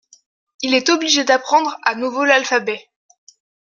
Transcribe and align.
Il 0.63 0.73
est 0.73 0.89
obligé 0.89 1.23
d'apprendre 1.23 1.77
à 1.83 1.93
nouveau 1.93 2.25
l'alphabet. 2.25 2.89